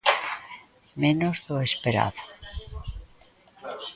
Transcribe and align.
Menos 1.03 1.35
do 1.47 1.55
esperado. 1.69 2.21